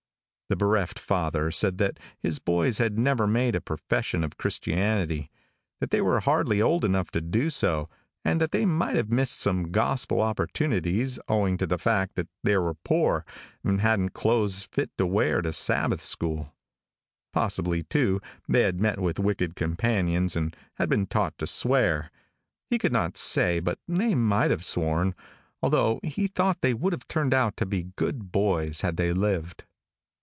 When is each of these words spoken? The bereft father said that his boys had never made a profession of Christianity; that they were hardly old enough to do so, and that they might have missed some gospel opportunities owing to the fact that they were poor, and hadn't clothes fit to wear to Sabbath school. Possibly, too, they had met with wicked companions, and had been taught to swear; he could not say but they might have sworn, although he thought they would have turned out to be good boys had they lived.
The 0.49 0.57
bereft 0.57 0.99
father 0.99 1.49
said 1.49 1.77
that 1.77 1.97
his 2.19 2.37
boys 2.37 2.77
had 2.77 2.99
never 2.99 3.25
made 3.25 3.55
a 3.55 3.61
profession 3.61 4.21
of 4.21 4.35
Christianity; 4.35 5.31
that 5.79 5.91
they 5.91 6.01
were 6.01 6.19
hardly 6.19 6.61
old 6.61 6.83
enough 6.83 7.09
to 7.11 7.21
do 7.21 7.49
so, 7.49 7.87
and 8.25 8.41
that 8.41 8.51
they 8.51 8.65
might 8.65 8.97
have 8.97 9.09
missed 9.09 9.39
some 9.39 9.71
gospel 9.71 10.19
opportunities 10.19 11.17
owing 11.29 11.57
to 11.57 11.65
the 11.65 11.77
fact 11.77 12.15
that 12.15 12.27
they 12.43 12.57
were 12.57 12.73
poor, 12.73 13.23
and 13.63 13.79
hadn't 13.79 14.09
clothes 14.09 14.67
fit 14.69 14.91
to 14.97 15.05
wear 15.05 15.41
to 15.41 15.53
Sabbath 15.53 16.01
school. 16.01 16.53
Possibly, 17.31 17.83
too, 17.83 18.19
they 18.49 18.63
had 18.63 18.81
met 18.81 18.99
with 18.99 19.19
wicked 19.19 19.55
companions, 19.55 20.35
and 20.35 20.53
had 20.73 20.89
been 20.89 21.05
taught 21.05 21.37
to 21.37 21.47
swear; 21.47 22.11
he 22.69 22.77
could 22.77 22.91
not 22.91 23.17
say 23.17 23.61
but 23.61 23.79
they 23.87 24.15
might 24.15 24.51
have 24.51 24.65
sworn, 24.65 25.15
although 25.63 26.01
he 26.03 26.27
thought 26.27 26.59
they 26.59 26.73
would 26.73 26.91
have 26.91 27.07
turned 27.07 27.33
out 27.33 27.55
to 27.55 27.65
be 27.65 27.93
good 27.95 28.33
boys 28.33 28.81
had 28.81 28.97
they 28.97 29.13
lived. 29.13 29.63